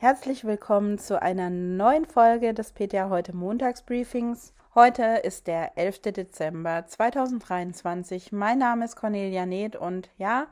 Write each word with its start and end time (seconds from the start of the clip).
Herzlich 0.00 0.44
willkommen 0.46 0.96
zu 0.96 1.20
einer 1.20 1.50
neuen 1.50 2.06
Folge 2.06 2.54
des 2.54 2.72
PTA 2.72 3.10
heute 3.10 3.36
Montagsbriefings. 3.36 4.54
Heute 4.74 5.02
ist 5.02 5.46
der 5.46 5.76
11. 5.76 6.00
Dezember 6.12 6.86
2023. 6.86 8.32
Mein 8.32 8.56
Name 8.56 8.86
ist 8.86 8.96
Cornelia 8.96 9.44
Neth 9.44 9.76
und 9.76 10.08
ja, 10.16 10.46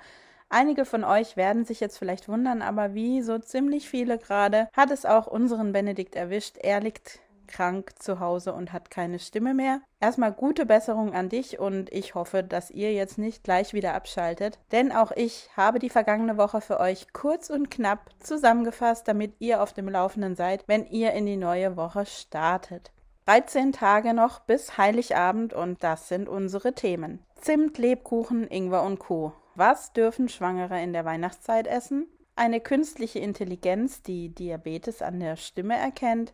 einige 0.50 0.84
von 0.84 1.02
euch 1.02 1.38
werden 1.38 1.64
sich 1.64 1.80
jetzt 1.80 1.96
vielleicht 1.96 2.28
wundern, 2.28 2.60
aber 2.60 2.92
wie 2.92 3.22
so 3.22 3.38
ziemlich 3.38 3.88
viele 3.88 4.18
gerade 4.18 4.68
hat 4.74 4.90
es 4.90 5.06
auch 5.06 5.26
unseren 5.26 5.72
Benedikt 5.72 6.14
erwischt. 6.14 6.58
Er 6.58 6.80
liegt 6.80 7.18
krank 7.48 7.92
zu 7.98 8.20
Hause 8.20 8.52
und 8.52 8.72
hat 8.72 8.90
keine 8.90 9.18
Stimme 9.18 9.54
mehr. 9.54 9.80
Erstmal 10.00 10.32
gute 10.32 10.66
Besserung 10.66 11.14
an 11.14 11.28
dich 11.28 11.58
und 11.58 11.92
ich 11.92 12.14
hoffe, 12.14 12.44
dass 12.44 12.70
ihr 12.70 12.92
jetzt 12.92 13.18
nicht 13.18 13.42
gleich 13.42 13.72
wieder 13.72 13.94
abschaltet, 13.94 14.58
denn 14.70 14.92
auch 14.92 15.10
ich 15.10 15.50
habe 15.56 15.78
die 15.78 15.90
vergangene 15.90 16.36
Woche 16.36 16.60
für 16.60 16.78
euch 16.78 17.12
kurz 17.12 17.50
und 17.50 17.70
knapp 17.70 18.10
zusammengefasst, 18.20 19.08
damit 19.08 19.34
ihr 19.40 19.62
auf 19.62 19.72
dem 19.72 19.88
Laufenden 19.88 20.36
seid, 20.36 20.64
wenn 20.66 20.86
ihr 20.86 21.12
in 21.12 21.26
die 21.26 21.36
neue 21.36 21.76
Woche 21.76 22.06
startet. 22.06 22.92
13 23.26 23.72
Tage 23.72 24.14
noch 24.14 24.40
bis 24.40 24.78
Heiligabend 24.78 25.52
und 25.52 25.82
das 25.84 26.08
sind 26.08 26.28
unsere 26.28 26.72
Themen. 26.72 27.22
Zimt, 27.34 27.76
Lebkuchen, 27.76 28.48
Ingwer 28.48 28.82
und 28.82 28.98
Co. 28.98 29.34
Was 29.54 29.92
dürfen 29.92 30.28
Schwangere 30.28 30.80
in 30.82 30.92
der 30.92 31.04
Weihnachtszeit 31.04 31.66
essen? 31.66 32.06
Eine 32.36 32.60
künstliche 32.60 33.18
Intelligenz, 33.18 34.00
die 34.00 34.34
Diabetes 34.34 35.02
an 35.02 35.18
der 35.20 35.36
Stimme 35.36 35.76
erkennt, 35.76 36.32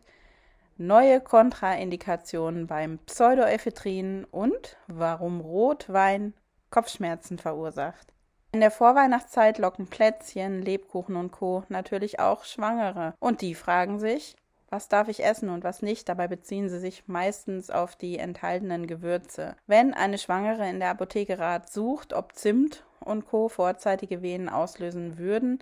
neue 0.77 1.21
Kontraindikationen 1.21 2.67
beim 2.67 2.99
Pseudoephedrin 2.99 4.25
und 4.25 4.77
warum 4.87 5.41
Rotwein 5.41 6.33
Kopfschmerzen 6.69 7.37
verursacht. 7.37 8.13
In 8.51 8.61
der 8.61 8.71
Vorweihnachtszeit 8.71 9.57
locken 9.57 9.87
Plätzchen, 9.87 10.61
Lebkuchen 10.61 11.15
und 11.15 11.31
Co. 11.31 11.63
natürlich 11.69 12.19
auch 12.19 12.45
Schwangere. 12.45 13.13
Und 13.19 13.41
die 13.41 13.55
fragen 13.55 13.99
sich, 13.99 14.35
was 14.69 14.87
darf 14.87 15.07
ich 15.07 15.23
essen 15.23 15.49
und 15.49 15.63
was 15.63 15.81
nicht? 15.81 16.09
Dabei 16.09 16.27
beziehen 16.27 16.69
sie 16.69 16.79
sich 16.79 17.07
meistens 17.07 17.69
auf 17.69 17.95
die 17.95 18.17
enthaltenen 18.17 18.87
Gewürze. 18.87 19.55
Wenn 19.67 19.93
eine 19.93 20.17
Schwangere 20.17 20.69
in 20.69 20.79
der 20.79 20.89
Apotheke 20.89 21.39
Rat 21.39 21.69
sucht, 21.69 22.13
ob 22.13 22.33
Zimt 22.33 22.83
und 22.99 23.25
Co. 23.25 23.49
vorzeitige 23.49 24.21
Wehen 24.21 24.49
auslösen 24.49 25.17
würden, 25.17 25.59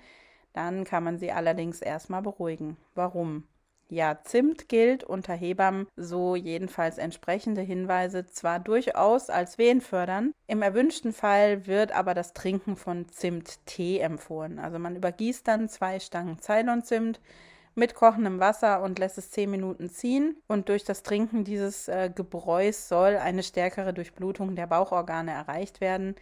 dann 0.53 0.83
kann 0.83 1.03
man 1.03 1.17
sie 1.17 1.31
allerdings 1.31 1.81
erstmal 1.81 2.21
beruhigen. 2.21 2.77
Warum? 2.95 3.43
Ja, 3.93 4.17
Zimt 4.23 4.69
gilt 4.69 5.03
unter 5.03 5.35
Hebammen, 5.35 5.85
so 5.95 6.35
jedenfalls 6.35 6.97
entsprechende 6.97 7.61
Hinweise, 7.61 8.25
zwar 8.25 8.59
durchaus 8.59 9.29
als 9.29 9.59
wehenfördernd, 9.59 10.33
im 10.47 10.63
erwünschten 10.63 11.13
Fall 11.13 11.67
wird 11.67 11.91
aber 11.91 12.15
das 12.15 12.33
Trinken 12.33 12.75
von 12.75 13.07
Zimttee 13.09 13.99
empfohlen. 13.99 14.57
Also 14.57 14.79
man 14.79 14.95
übergießt 14.95 15.47
dann 15.47 15.69
zwei 15.69 15.99
Stangen 15.99 16.39
Ceylon-Zimt 16.39 17.21
mit 17.75 17.93
kochendem 17.93 18.39
Wasser 18.39 18.81
und 18.81 18.97
lässt 18.97 19.19
es 19.19 19.29
zehn 19.29 19.51
Minuten 19.51 19.91
ziehen. 19.91 20.41
Und 20.47 20.69
durch 20.69 20.83
das 20.83 21.03
Trinken 21.03 21.43
dieses 21.43 21.87
äh, 21.87 22.09
Gebräus 22.09 22.87
soll 22.89 23.17
eine 23.17 23.43
stärkere 23.43 23.93
Durchblutung 23.93 24.55
der 24.55 24.65
Bauchorgane 24.65 25.29
erreicht 25.29 25.81
werden, 25.81 26.15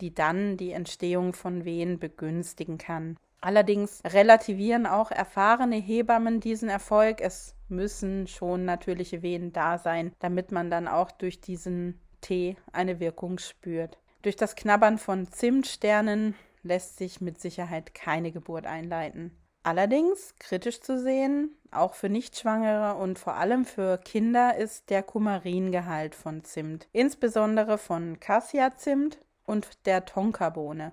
die 0.00 0.14
dann 0.14 0.56
die 0.56 0.72
Entstehung 0.72 1.34
von 1.34 1.66
Wehen 1.66 1.98
begünstigen 1.98 2.78
kann. 2.78 3.18
Allerdings 3.40 4.02
relativieren 4.04 4.86
auch 4.86 5.10
erfahrene 5.10 5.76
Hebammen 5.76 6.40
diesen 6.40 6.68
Erfolg. 6.68 7.20
Es 7.20 7.54
müssen 7.68 8.26
schon 8.26 8.64
natürliche 8.64 9.22
Wehen 9.22 9.52
da 9.52 9.78
sein, 9.78 10.12
damit 10.18 10.50
man 10.50 10.70
dann 10.70 10.88
auch 10.88 11.10
durch 11.10 11.40
diesen 11.40 12.00
Tee 12.20 12.56
eine 12.72 12.98
Wirkung 12.98 13.38
spürt. 13.38 13.98
Durch 14.22 14.34
das 14.34 14.56
Knabbern 14.56 14.98
von 14.98 15.30
Zimtsternen 15.30 16.34
lässt 16.62 16.98
sich 16.98 17.20
mit 17.20 17.40
Sicherheit 17.40 17.94
keine 17.94 18.32
Geburt 18.32 18.66
einleiten. 18.66 19.30
Allerdings 19.62 20.34
kritisch 20.38 20.80
zu 20.80 21.00
sehen, 21.00 21.56
auch 21.70 21.94
für 21.94 22.08
Nichtschwangere 22.08 22.94
und 22.94 23.18
vor 23.18 23.34
allem 23.34 23.64
für 23.64 23.98
Kinder 23.98 24.56
ist 24.56 24.90
der 24.90 25.02
Kumaringehalt 25.02 26.14
von 26.14 26.42
Zimt, 26.42 26.88
insbesondere 26.92 27.78
von 27.78 28.18
Cassia-Zimt 28.18 29.18
und 29.44 29.86
der 29.86 30.04
Tonkabohne. 30.04 30.92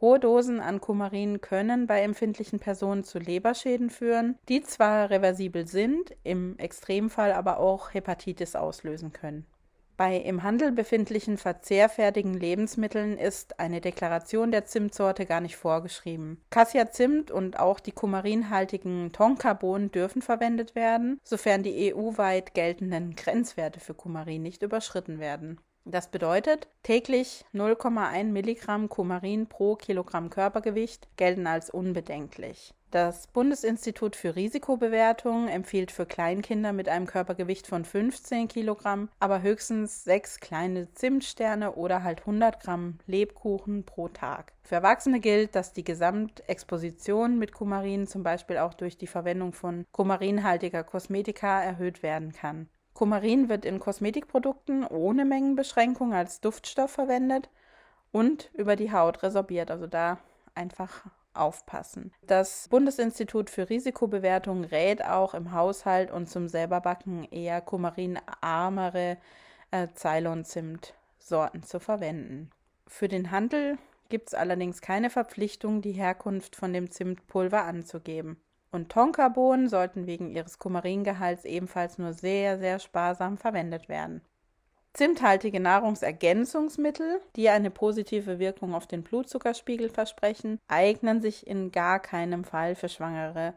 Hohe 0.00 0.18
Dosen 0.18 0.60
an 0.60 0.80
Kumarin 0.80 1.42
können 1.42 1.86
bei 1.86 2.00
empfindlichen 2.00 2.58
Personen 2.58 3.04
zu 3.04 3.18
Leberschäden 3.18 3.90
führen, 3.90 4.38
die 4.48 4.62
zwar 4.62 5.10
reversibel 5.10 5.66
sind, 5.66 6.16
im 6.22 6.56
Extremfall 6.58 7.32
aber 7.32 7.58
auch 7.58 7.92
Hepatitis 7.92 8.56
auslösen 8.56 9.12
können. 9.12 9.44
Bei 9.98 10.16
im 10.16 10.42
Handel 10.42 10.72
befindlichen 10.72 11.36
verzehrfertigen 11.36 12.32
Lebensmitteln 12.32 13.18
ist 13.18 13.60
eine 13.60 13.82
Deklaration 13.82 14.50
der 14.50 14.64
Zimtsorte 14.64 15.26
gar 15.26 15.42
nicht 15.42 15.56
vorgeschrieben. 15.56 16.40
Cassia 16.48 16.90
Zimt 16.90 17.30
und 17.30 17.58
auch 17.58 17.80
die 17.80 17.92
kumarinhaltigen 17.92 19.12
Tonkabohnen 19.12 19.92
dürfen 19.92 20.22
verwendet 20.22 20.74
werden, 20.74 21.20
sofern 21.22 21.62
die 21.62 21.94
EU-weit 21.94 22.54
geltenden 22.54 23.14
Grenzwerte 23.14 23.78
für 23.78 23.92
Kumarin 23.92 24.40
nicht 24.40 24.62
überschritten 24.62 25.18
werden. 25.18 25.60
Das 25.90 26.06
bedeutet, 26.06 26.68
täglich 26.84 27.44
0,1 27.52 28.26
Milligramm 28.26 28.88
Kumarin 28.88 29.48
pro 29.48 29.74
Kilogramm 29.74 30.30
Körpergewicht 30.30 31.08
gelten 31.16 31.48
als 31.48 31.68
unbedenklich. 31.68 32.74
Das 32.92 33.26
Bundesinstitut 33.26 34.14
für 34.14 34.36
Risikobewertung 34.36 35.48
empfiehlt 35.48 35.90
für 35.90 36.06
Kleinkinder 36.06 36.72
mit 36.72 36.88
einem 36.88 37.06
Körpergewicht 37.06 37.66
von 37.66 37.84
15 37.84 38.46
Kilogramm 38.46 39.08
aber 39.18 39.42
höchstens 39.42 40.04
sechs 40.04 40.38
kleine 40.38 40.92
Zimtsterne 40.94 41.72
oder 41.72 42.04
halt 42.04 42.20
100 42.20 42.60
Gramm 42.60 42.98
Lebkuchen 43.06 43.82
pro 43.84 44.06
Tag. 44.06 44.52
Für 44.62 44.76
Erwachsene 44.76 45.18
gilt, 45.18 45.56
dass 45.56 45.72
die 45.72 45.84
Gesamtexposition 45.84 47.36
mit 47.36 47.50
Kumarin 47.50 48.06
zum 48.06 48.22
Beispiel 48.22 48.58
auch 48.58 48.74
durch 48.74 48.96
die 48.96 49.08
Verwendung 49.08 49.52
von 49.54 49.86
kumarinhaltiger 49.90 50.84
Kosmetika 50.84 51.60
erhöht 51.60 52.04
werden 52.04 52.32
kann. 52.32 52.68
Kumarin 53.00 53.48
wird 53.48 53.64
in 53.64 53.80
Kosmetikprodukten 53.80 54.86
ohne 54.86 55.24
Mengenbeschränkung 55.24 56.12
als 56.12 56.42
Duftstoff 56.42 56.90
verwendet 56.90 57.48
und 58.12 58.50
über 58.52 58.76
die 58.76 58.92
Haut 58.92 59.22
resorbiert. 59.22 59.70
Also 59.70 59.86
da 59.86 60.18
einfach 60.54 61.06
aufpassen. 61.32 62.12
Das 62.26 62.68
Bundesinstitut 62.68 63.48
für 63.48 63.70
Risikobewertung 63.70 64.64
rät 64.64 65.02
auch 65.02 65.32
im 65.32 65.52
Haushalt 65.52 66.10
und 66.10 66.28
zum 66.28 66.46
selberbacken 66.46 67.24
eher 67.24 67.62
kumarinarmere 67.62 69.16
äh, 69.70 69.88
Ceylon-Zimt-Sorten 69.94 71.62
zu 71.62 71.80
verwenden. 71.80 72.50
Für 72.86 73.08
den 73.08 73.30
Handel 73.30 73.78
gibt 74.10 74.28
es 74.28 74.34
allerdings 74.34 74.82
keine 74.82 75.08
Verpflichtung, 75.08 75.80
die 75.80 75.92
Herkunft 75.92 76.54
von 76.54 76.74
dem 76.74 76.90
Zimtpulver 76.90 77.64
anzugeben. 77.64 78.36
Und 78.72 78.90
Tonkabohnen 78.90 79.68
sollten 79.68 80.06
wegen 80.06 80.30
ihres 80.30 80.58
Kumaringehalts 80.58 81.44
ebenfalls 81.44 81.98
nur 81.98 82.12
sehr, 82.12 82.58
sehr 82.58 82.78
sparsam 82.78 83.36
verwendet 83.36 83.88
werden. 83.88 84.22
Zimthaltige 84.92 85.60
Nahrungsergänzungsmittel, 85.60 87.20
die 87.36 87.48
eine 87.48 87.70
positive 87.70 88.38
Wirkung 88.38 88.74
auf 88.74 88.86
den 88.86 89.02
Blutzuckerspiegel 89.02 89.88
versprechen, 89.88 90.58
eignen 90.68 91.20
sich 91.20 91.46
in 91.46 91.70
gar 91.70 92.00
keinem 92.00 92.44
Fall 92.44 92.74
für 92.74 92.88
Schwangere. 92.88 93.54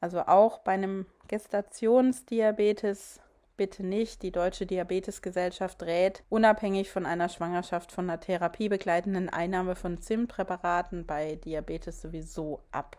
Also 0.00 0.20
auch 0.20 0.58
bei 0.58 0.72
einem 0.72 1.06
Gestationsdiabetes 1.28 3.20
bitte 3.56 3.84
nicht. 3.84 4.22
Die 4.22 4.32
Deutsche 4.32 4.64
Diabetesgesellschaft 4.64 5.82
rät, 5.82 6.22
unabhängig 6.28 6.90
von 6.90 7.04
einer 7.04 7.28
Schwangerschaft 7.28 7.92
von 7.92 8.08
einer 8.08 8.20
therapiebegleitenden 8.20 9.28
Einnahme 9.28 9.76
von 9.76 10.00
Zimtpräparaten 10.00 11.04
bei 11.04 11.34
Diabetes 11.34 12.00
sowieso 12.00 12.62
ab 12.70 12.96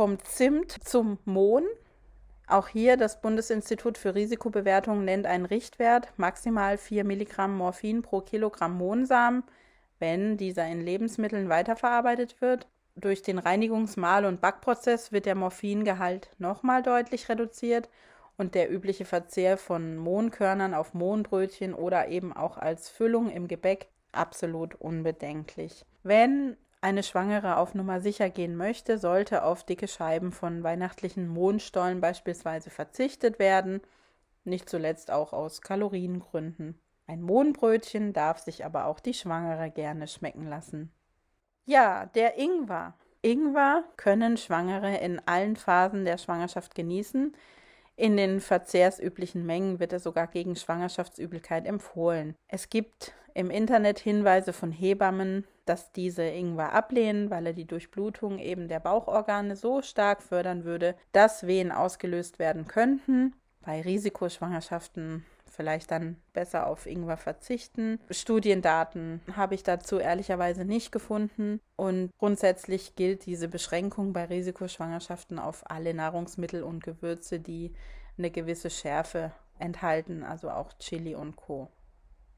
vom 0.00 0.18
Zimt 0.24 0.72
zum 0.82 1.18
Mohn. 1.26 1.66
Auch 2.46 2.68
hier 2.68 2.96
das 2.96 3.20
Bundesinstitut 3.20 3.98
für 3.98 4.14
Risikobewertung 4.14 5.04
nennt 5.04 5.26
einen 5.26 5.44
Richtwert, 5.44 6.08
maximal 6.16 6.78
4 6.78 7.04
Milligramm 7.04 7.54
Morphin 7.54 8.00
pro 8.00 8.22
Kilogramm 8.22 8.78
Mohnsamen, 8.78 9.44
wenn 9.98 10.38
dieser 10.38 10.66
in 10.66 10.80
Lebensmitteln 10.80 11.50
weiterverarbeitet 11.50 12.40
wird. 12.40 12.66
Durch 12.96 13.20
den 13.20 13.38
Reinigungs-, 13.38 14.00
Mahl- 14.00 14.24
und 14.24 14.40
Backprozess 14.40 15.12
wird 15.12 15.26
der 15.26 15.34
Morphingehalt 15.34 16.30
nochmal 16.38 16.82
deutlich 16.82 17.28
reduziert 17.28 17.90
und 18.38 18.54
der 18.54 18.72
übliche 18.72 19.04
Verzehr 19.04 19.58
von 19.58 19.98
Mohnkörnern 19.98 20.72
auf 20.72 20.94
Mohnbrötchen 20.94 21.74
oder 21.74 22.08
eben 22.08 22.32
auch 22.32 22.56
als 22.56 22.88
Füllung 22.88 23.28
im 23.28 23.48
Gebäck 23.48 23.90
absolut 24.12 24.76
unbedenklich. 24.76 25.84
Wenn 26.02 26.56
eine 26.80 27.02
Schwangere 27.02 27.56
auf 27.56 27.74
Nummer 27.74 28.00
sicher 28.00 28.30
gehen 28.30 28.56
möchte, 28.56 28.98
sollte 28.98 29.44
auf 29.44 29.64
dicke 29.64 29.88
Scheiben 29.88 30.32
von 30.32 30.62
weihnachtlichen 30.62 31.28
Mohnstollen 31.28 32.00
beispielsweise 32.00 32.70
verzichtet 32.70 33.38
werden, 33.38 33.80
nicht 34.44 34.68
zuletzt 34.68 35.10
auch 35.10 35.32
aus 35.32 35.60
Kaloriengründen. 35.60 36.80
Ein 37.06 37.22
Mohnbrötchen 37.22 38.12
darf 38.12 38.38
sich 38.38 38.64
aber 38.64 38.86
auch 38.86 39.00
die 39.00 39.14
Schwangere 39.14 39.70
gerne 39.70 40.08
schmecken 40.08 40.46
lassen. 40.46 40.92
Ja, 41.66 42.06
der 42.06 42.38
Ingwer. 42.38 42.94
Ingwer 43.20 43.84
können 43.96 44.36
Schwangere 44.38 44.96
in 44.96 45.20
allen 45.26 45.56
Phasen 45.56 46.04
der 46.04 46.16
Schwangerschaft 46.16 46.74
genießen. 46.74 47.36
In 48.00 48.16
den 48.16 48.40
verzehrsüblichen 48.40 49.44
Mengen 49.44 49.78
wird 49.78 49.92
er 49.92 50.00
sogar 50.00 50.26
gegen 50.26 50.56
Schwangerschaftsübelkeit 50.56 51.66
empfohlen. 51.66 52.34
Es 52.48 52.70
gibt 52.70 53.12
im 53.34 53.50
Internet 53.50 53.98
Hinweise 53.98 54.54
von 54.54 54.72
Hebammen, 54.72 55.46
dass 55.66 55.92
diese 55.92 56.22
Ingwer 56.22 56.72
ablehnen, 56.72 57.28
weil 57.28 57.48
er 57.48 57.52
die 57.52 57.66
Durchblutung 57.66 58.38
eben 58.38 58.68
der 58.68 58.80
Bauchorgane 58.80 59.54
so 59.54 59.82
stark 59.82 60.22
fördern 60.22 60.64
würde, 60.64 60.94
dass 61.12 61.46
Wehen 61.46 61.72
ausgelöst 61.72 62.38
werden 62.38 62.66
könnten. 62.66 63.34
Bei 63.60 63.82
Risikoschwangerschaften 63.82 65.26
vielleicht 65.50 65.90
dann 65.90 66.16
besser 66.32 66.66
auf 66.66 66.86
Ingwer 66.86 67.16
verzichten. 67.16 68.00
Studiendaten 68.10 69.20
habe 69.36 69.54
ich 69.54 69.62
dazu 69.62 69.98
ehrlicherweise 69.98 70.64
nicht 70.64 70.92
gefunden 70.92 71.60
und 71.76 72.10
grundsätzlich 72.18 72.94
gilt 72.96 73.26
diese 73.26 73.48
Beschränkung 73.48 74.12
bei 74.12 74.24
Risikoschwangerschaften 74.24 75.38
auf 75.38 75.68
alle 75.70 75.94
Nahrungsmittel 75.94 76.62
und 76.62 76.82
Gewürze, 76.82 77.40
die 77.40 77.72
eine 78.16 78.30
gewisse 78.30 78.70
Schärfe 78.70 79.32
enthalten, 79.58 80.22
also 80.22 80.50
auch 80.50 80.72
Chili 80.78 81.14
und 81.14 81.36
Co. 81.36 81.68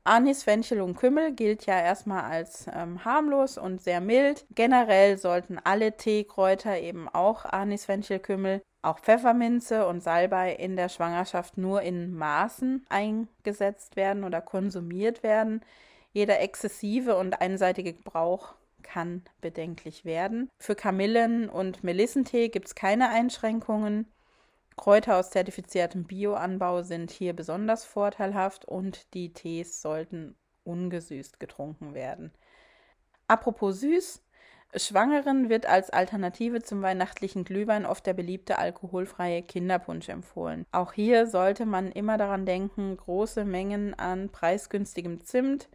Anis, 0.04 0.42
Fenchel 0.42 0.80
und 0.80 0.96
Kümmel 0.96 1.32
gilt 1.32 1.64
ja 1.66 1.78
erstmal 1.78 2.24
als 2.24 2.66
ähm, 2.74 3.04
harmlos 3.04 3.56
und 3.56 3.80
sehr 3.80 4.00
mild. 4.00 4.44
Generell 4.50 5.16
sollten 5.16 5.60
alle 5.62 5.96
Teekräuter, 5.96 6.76
eben 6.80 7.08
auch 7.08 7.44
Anis, 7.44 7.84
Fenchel, 7.84 8.18
Kümmel, 8.18 8.62
auch 8.82 8.98
Pfefferminze 8.98 9.86
und 9.86 10.02
Salbei 10.02 10.52
in 10.54 10.76
der 10.76 10.88
Schwangerschaft 10.88 11.56
nur 11.56 11.82
in 11.82 12.14
Maßen 12.14 12.84
eingesetzt 12.88 13.96
werden 13.96 14.24
oder 14.24 14.40
konsumiert 14.40 15.22
werden. 15.22 15.62
Jeder 16.12 16.40
exzessive 16.40 17.16
und 17.16 17.40
einseitige 17.40 17.94
Gebrauch 17.94 18.54
kann 18.82 19.22
bedenklich 19.40 20.04
werden. 20.04 20.50
Für 20.58 20.74
Kamillen- 20.74 21.48
und 21.48 21.84
Melissentee 21.84 22.48
gibt 22.48 22.66
es 22.66 22.74
keine 22.74 23.08
Einschränkungen. 23.08 24.10
Kräuter 24.76 25.16
aus 25.16 25.30
zertifiziertem 25.30 26.04
Bioanbau 26.04 26.82
sind 26.82 27.10
hier 27.10 27.34
besonders 27.34 27.84
vorteilhaft 27.84 28.64
und 28.64 29.14
die 29.14 29.32
Tees 29.32 29.80
sollten 29.80 30.36
ungesüßt 30.64 31.38
getrunken 31.38 31.94
werden. 31.94 32.32
Apropos 33.28 33.80
süß, 33.80 34.22
Schwangeren 34.74 35.50
wird 35.50 35.66
als 35.66 35.90
Alternative 35.90 36.62
zum 36.62 36.80
weihnachtlichen 36.80 37.44
Glühwein 37.44 37.84
oft 37.84 38.06
der 38.06 38.14
beliebte 38.14 38.58
alkoholfreie 38.58 39.42
Kinderpunsch 39.42 40.08
empfohlen. 40.08 40.64
Auch 40.72 40.94
hier 40.94 41.26
sollte 41.26 41.66
man 41.66 41.92
immer 41.92 42.16
daran 42.16 42.46
denken, 42.46 42.96
große 42.96 43.44
Mengen 43.44 43.92
an 43.98 44.30
preisgünstigem 44.30 45.22
Zimt, 45.24 45.68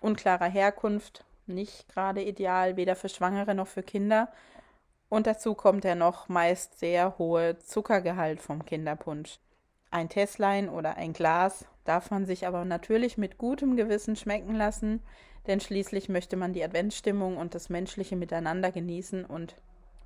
unklarer 0.00 0.48
Herkunft, 0.48 1.24
nicht 1.46 1.88
gerade 1.88 2.22
ideal, 2.22 2.76
weder 2.76 2.96
für 2.96 3.08
Schwangere 3.08 3.54
noch 3.54 3.68
für 3.68 3.84
Kinder. 3.84 4.32
Und 5.08 5.28
dazu 5.28 5.54
kommt 5.54 5.84
der 5.84 5.94
noch 5.94 6.28
meist 6.28 6.80
sehr 6.80 7.18
hohe 7.18 7.58
Zuckergehalt 7.58 8.40
vom 8.42 8.64
Kinderpunsch. 8.64 9.38
Ein 9.92 10.08
Tesslein 10.08 10.68
oder 10.68 10.96
ein 10.96 11.12
Glas 11.12 11.66
darf 11.84 12.10
man 12.10 12.26
sich 12.26 12.48
aber 12.48 12.64
natürlich 12.64 13.16
mit 13.16 13.38
gutem 13.38 13.76
Gewissen 13.76 14.16
schmecken 14.16 14.56
lassen, 14.56 15.02
denn 15.46 15.60
schließlich 15.60 16.08
möchte 16.08 16.36
man 16.36 16.52
die 16.52 16.64
Adventsstimmung 16.64 17.36
und 17.36 17.54
das 17.54 17.68
menschliche 17.68 18.16
Miteinander 18.16 18.72
genießen 18.72 19.24
und 19.24 19.56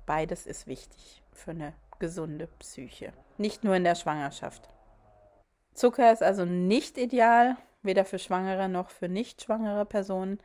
beides 0.05 0.45
ist 0.45 0.67
wichtig 0.67 1.21
für 1.33 1.51
eine 1.51 1.73
gesunde 1.99 2.47
Psyche, 2.59 3.13
nicht 3.37 3.63
nur 3.63 3.75
in 3.75 3.83
der 3.83 3.95
Schwangerschaft. 3.95 4.69
Zucker 5.73 6.11
ist 6.11 6.23
also 6.23 6.45
nicht 6.45 6.97
ideal, 6.97 7.55
weder 7.83 8.05
für 8.05 8.19
schwangere 8.19 8.67
noch 8.67 8.89
für 8.89 9.07
nicht 9.07 9.41
schwangere 9.41 9.85
Personen. 9.85 10.39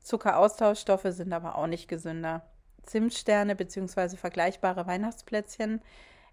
Zuckeraustauschstoffe 0.00 1.06
sind 1.10 1.32
aber 1.32 1.56
auch 1.56 1.66
nicht 1.66 1.88
gesünder. 1.88 2.42
Zimtsterne 2.82 3.54
bzw. 3.54 4.16
vergleichbare 4.16 4.86
Weihnachtsplätzchen 4.86 5.82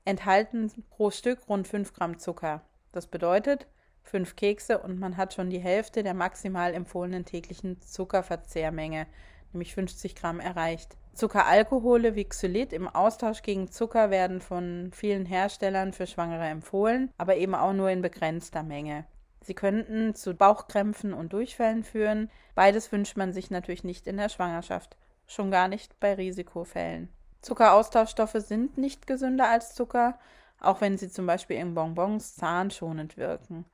enthalten 0.05 0.71
pro 0.89 1.11
Stück 1.11 1.47
rund 1.49 1.67
5 1.67 1.93
Gramm 1.93 2.17
Zucker. 2.17 2.61
Das 2.91 3.07
bedeutet, 3.07 3.67
fünf 4.07 4.35
Kekse 4.35 4.79
und 4.79 4.99
man 4.99 5.17
hat 5.17 5.33
schon 5.33 5.49
die 5.49 5.59
Hälfte 5.59 6.03
der 6.03 6.13
maximal 6.13 6.73
empfohlenen 6.73 7.25
täglichen 7.25 7.81
Zuckerverzehrmenge, 7.81 9.07
nämlich 9.53 9.73
50 9.73 10.15
Gramm, 10.15 10.39
erreicht. 10.39 10.97
Zuckeralkohole 11.13 12.15
wie 12.15 12.25
Xylit 12.25 12.73
im 12.73 12.87
Austausch 12.87 13.41
gegen 13.41 13.71
Zucker 13.71 14.11
werden 14.11 14.39
von 14.39 14.91
vielen 14.93 15.25
Herstellern 15.25 15.91
für 15.91 16.05
Schwangere 16.05 16.45
empfohlen, 16.45 17.11
aber 17.17 17.37
eben 17.37 17.55
auch 17.55 17.73
nur 17.73 17.89
in 17.89 18.01
begrenzter 18.01 18.63
Menge. 18.63 19.05
Sie 19.41 19.53
könnten 19.53 20.13
zu 20.13 20.35
Bauchkrämpfen 20.35 21.13
und 21.13 21.33
Durchfällen 21.33 21.83
führen. 21.83 22.29
Beides 22.53 22.91
wünscht 22.91 23.17
man 23.17 23.33
sich 23.33 23.49
natürlich 23.49 23.83
nicht 23.83 24.05
in 24.05 24.17
der 24.17 24.29
Schwangerschaft, 24.29 24.97
schon 25.25 25.51
gar 25.51 25.67
nicht 25.67 25.99
bei 25.99 26.13
Risikofällen. 26.13 27.09
Zuckeraustauschstoffe 27.41 28.35
sind 28.39 28.77
nicht 28.77 29.07
gesünder 29.07 29.49
als 29.49 29.73
Zucker, 29.73 30.19
auch 30.59 30.81
wenn 30.81 30.97
sie 30.97 31.09
zum 31.09 31.25
Beispiel 31.25 31.57
in 31.57 31.73
Bonbons 31.73 32.35
zahnschonend 32.35 33.17
wirken. 33.17 33.65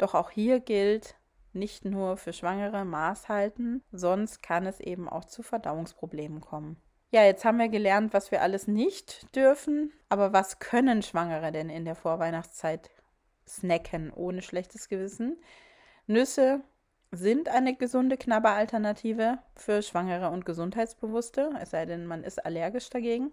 Doch 0.00 0.14
auch 0.14 0.30
hier 0.30 0.60
gilt, 0.60 1.16
nicht 1.52 1.84
nur 1.84 2.16
für 2.16 2.32
Schwangere 2.32 2.86
Maß 2.86 3.28
halten, 3.28 3.82
sonst 3.92 4.42
kann 4.42 4.64
es 4.64 4.80
eben 4.80 5.10
auch 5.10 5.26
zu 5.26 5.42
Verdauungsproblemen 5.42 6.40
kommen. 6.40 6.78
Ja, 7.10 7.24
jetzt 7.24 7.44
haben 7.44 7.58
wir 7.58 7.68
gelernt, 7.68 8.14
was 8.14 8.30
wir 8.30 8.40
alles 8.40 8.66
nicht 8.66 9.34
dürfen, 9.36 9.92
aber 10.08 10.32
was 10.32 10.58
können 10.58 11.02
Schwangere 11.02 11.52
denn 11.52 11.68
in 11.68 11.84
der 11.84 11.96
Vorweihnachtszeit 11.96 12.88
snacken 13.46 14.10
ohne 14.10 14.40
schlechtes 14.40 14.88
Gewissen? 14.88 15.36
Nüsse 16.06 16.62
sind 17.10 17.50
eine 17.50 17.76
gesunde 17.76 18.16
Knabberalternative 18.16 19.38
für 19.54 19.82
Schwangere 19.82 20.30
und 20.30 20.46
Gesundheitsbewusste, 20.46 21.50
es 21.60 21.72
sei 21.72 21.84
denn, 21.84 22.06
man 22.06 22.24
ist 22.24 22.42
allergisch 22.42 22.88
dagegen. 22.88 23.32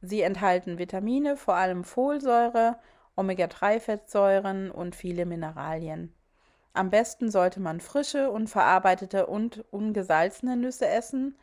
Sie 0.00 0.22
enthalten 0.22 0.78
Vitamine, 0.78 1.36
vor 1.36 1.56
allem 1.56 1.84
Folsäure 1.84 2.78
Omega-3-Fettsäuren 3.16 4.70
und 4.70 4.94
viele 4.94 5.26
Mineralien. 5.26 6.14
Am 6.72 6.90
besten 6.90 7.30
sollte 7.30 7.60
man 7.60 7.80
frische, 7.80 8.30
unverarbeitete 8.30 9.26
und 9.26 9.64
ungesalzene 9.70 10.56
Nüsse 10.56 10.86
essen, 10.86 11.36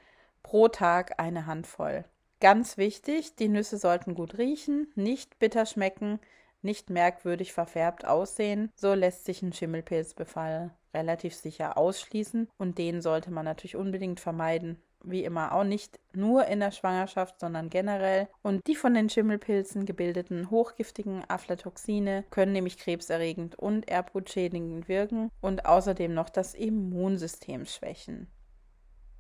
pro 0.44 0.68
Tag 0.70 1.20
eine 1.20 1.46
Handvoll. 1.46 2.06
Ganz 2.40 2.78
wichtig, 2.78 3.36
die 3.36 3.50
Nüsse 3.50 3.78
sollten 3.78 4.16
gut 4.16 4.38
riechen, 4.38 4.88
nicht 4.96 5.40
bitter 5.40 5.66
schmecken, 5.66 6.20
nicht 6.62 6.90
merkwürdig 6.90 7.54
verfärbt 7.54 8.06
aussehen, 8.06 8.72
so 8.76 8.94
lässt 8.94 9.26
sich 9.26 9.42
ein 9.42 9.54
Schimmelpilzbefall 9.54 10.72
relativ 10.94 11.36
sicher 11.36 11.78
ausschließen 11.78 12.50
und 12.58 12.78
den 12.78 13.02
sollte 13.02 13.32
man 13.32 13.46
natürlich 13.46 13.76
unbedingt 13.76 14.20
vermeiden 14.20 14.82
wie 15.04 15.24
immer 15.24 15.54
auch 15.54 15.64
nicht 15.64 16.00
nur 16.14 16.46
in 16.48 16.60
der 16.60 16.72
Schwangerschaft, 16.72 17.40
sondern 17.40 17.70
generell. 17.70 18.28
Und 18.42 18.66
die 18.68 18.76
von 18.76 18.94
den 18.94 19.10
Schimmelpilzen 19.10 19.86
gebildeten 19.86 20.50
hochgiftigen 20.50 21.24
Aflatoxine 21.28 22.26
können 22.30 22.52
nämlich 22.52 22.78
krebserregend 22.78 23.56
und 23.56 23.88
erbgutschädigend 23.90 24.88
wirken 24.88 25.32
und 25.42 25.66
außerdem 25.66 26.14
noch 26.14 26.30
das 26.30 26.54
Immunsystem 26.54 27.66
schwächen. 27.66 28.28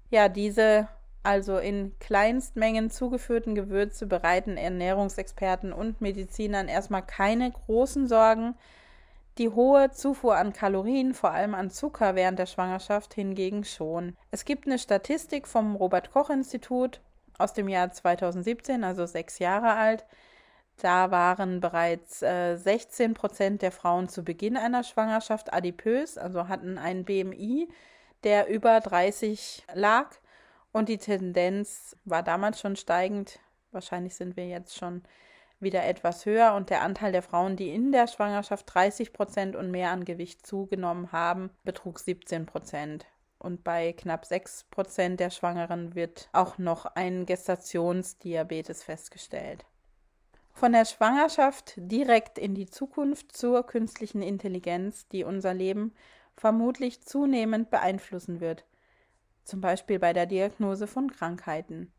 Ja, 0.09 0.29
diese 0.29 0.87
also 1.27 1.57
in 1.57 1.97
Kleinstmengen 1.99 2.89
zugeführten 2.89 3.53
Gewürze 3.53 4.07
bereiten 4.07 4.55
Ernährungsexperten 4.55 5.73
und 5.73 5.99
Medizinern 5.99 6.69
erstmal 6.69 7.05
keine 7.05 7.51
großen 7.51 8.07
Sorgen, 8.07 8.55
die 9.37 9.49
hohe 9.49 9.91
Zufuhr 9.91 10.35
an 10.35 10.53
Kalorien, 10.53 11.13
vor 11.13 11.31
allem 11.31 11.53
an 11.53 11.69
Zucker 11.69 12.15
während 12.15 12.39
der 12.39 12.45
Schwangerschaft 12.45 13.13
hingegen 13.13 13.63
schon. 13.63 14.15
Es 14.31 14.45
gibt 14.45 14.65
eine 14.65 14.79
Statistik 14.79 15.47
vom 15.47 15.75
Robert 15.75 16.11
Koch 16.11 16.29
Institut 16.29 17.01
aus 17.37 17.53
dem 17.53 17.67
Jahr 17.67 17.91
2017, 17.91 18.83
also 18.83 19.05
sechs 19.05 19.39
Jahre 19.39 19.73
alt. 19.73 20.05
Da 20.77 21.09
waren 21.11 21.59
bereits 21.59 22.21
äh, 22.21 22.55
16 22.55 23.13
Prozent 23.15 23.61
der 23.61 23.71
Frauen 23.71 24.09
zu 24.09 24.23
Beginn 24.23 24.57
einer 24.57 24.83
Schwangerschaft 24.83 25.51
adipös, 25.51 26.17
also 26.17 26.47
hatten 26.47 26.77
einen 26.77 27.03
BMI, 27.03 27.67
der 28.23 28.47
über 28.47 28.79
30 28.79 29.65
lag. 29.73 30.11
Und 30.71 30.89
die 30.89 30.99
Tendenz 30.99 31.95
war 32.05 32.21
damals 32.21 32.59
schon 32.59 32.75
steigend. 32.75 33.39
Wahrscheinlich 33.71 34.15
sind 34.15 34.37
wir 34.37 34.47
jetzt 34.47 34.77
schon 34.77 35.03
wieder 35.59 35.85
etwas 35.85 36.25
höher 36.25 36.53
und 36.53 36.69
der 36.69 36.81
Anteil 36.81 37.11
der 37.11 37.21
Frauen, 37.21 37.55
die 37.55 37.69
in 37.69 37.91
der 37.91 38.07
Schwangerschaft 38.07 38.73
30 38.73 39.13
Prozent 39.13 39.55
und 39.55 39.71
mehr 39.71 39.91
an 39.91 40.05
Gewicht 40.05 40.45
zugenommen 40.45 41.11
haben, 41.11 41.49
betrug 41.63 41.99
17 41.99 42.45
Prozent. 42.45 43.05
Und 43.39 43.63
bei 43.63 43.93
knapp 43.93 44.25
6 44.25 44.65
Prozent 44.71 45.19
der 45.19 45.29
Schwangeren 45.29 45.95
wird 45.95 46.29
auch 46.33 46.57
noch 46.57 46.85
ein 46.85 47.25
Gestationsdiabetes 47.25 48.83
festgestellt. 48.83 49.65
Von 50.53 50.71
der 50.71 50.85
Schwangerschaft 50.85 51.73
direkt 51.77 52.39
in 52.39 52.55
die 52.55 52.65
Zukunft 52.65 53.35
zur 53.35 53.63
künstlichen 53.63 54.23
Intelligenz, 54.23 55.07
die 55.07 55.23
unser 55.23 55.53
Leben 55.53 55.93
vermutlich 56.35 57.03
zunehmend 57.03 57.69
beeinflussen 57.69 58.39
wird, 58.41 58.65
zum 59.43 59.61
Beispiel 59.61 59.99
bei 59.99 60.13
der 60.13 60.25
Diagnose 60.25 60.87
von 60.87 61.11
Krankheiten. 61.11 61.91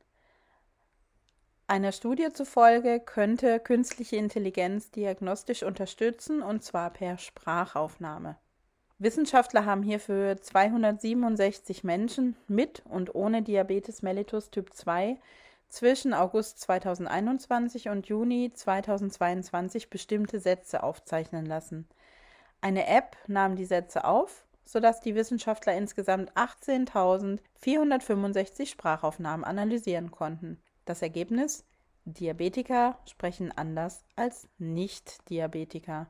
Einer 1.71 1.93
Studie 1.93 2.33
zufolge 2.33 2.99
könnte 2.99 3.61
künstliche 3.61 4.17
Intelligenz 4.17 4.91
diagnostisch 4.91 5.63
unterstützen, 5.63 6.41
und 6.41 6.65
zwar 6.65 6.89
per 6.89 7.19
Sprachaufnahme. 7.19 8.39
Wissenschaftler 8.99 9.67
haben 9.67 9.83
hierfür 9.83 10.41
267 10.41 11.85
Menschen 11.85 12.37
mit 12.49 12.81
und 12.87 13.15
ohne 13.15 13.43
Diabetes 13.43 14.01
mellitus 14.01 14.51
Typ 14.51 14.73
2 14.73 15.19
zwischen 15.69 16.15
August 16.15 16.59
2021 16.61 17.91
und 17.91 18.07
Juni 18.07 18.51
2022 18.55 19.91
bestimmte 19.91 20.41
Sätze 20.41 20.83
aufzeichnen 20.83 21.45
lassen. 21.45 21.87
Eine 22.63 22.87
App 22.87 23.15
nahm 23.27 23.57
die 23.57 23.67
Sätze 23.67 24.05
auf, 24.05 24.47
sodass 24.65 25.01
die 25.01 25.15
Wissenschaftler 25.15 25.75
insgesamt 25.75 26.33
18.465 26.33 28.69
Sprachaufnahmen 28.69 29.45
analysieren 29.45 30.11
konnten. 30.11 30.63
Das 30.89 31.03
Ergebnis? 31.03 31.67
Diabetiker 32.07 32.99
sprechen 33.05 33.53
anders 33.55 34.07
als 34.17 34.49
Nicht-Diabetiker. 34.57 36.07